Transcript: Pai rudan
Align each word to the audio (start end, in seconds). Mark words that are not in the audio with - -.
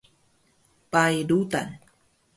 Pai 0.91 1.21
rudan 1.29 1.69